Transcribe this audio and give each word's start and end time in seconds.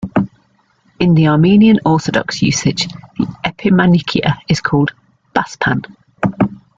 In 0.99 1.13
the 1.13 1.27
Armenian 1.27 1.81
Orthodox 1.85 2.41
usage, 2.41 2.87
the 3.19 3.27
epimanikia 3.43 4.37
is 4.49 4.59
called 4.59 4.93
"baspan". 5.35 5.85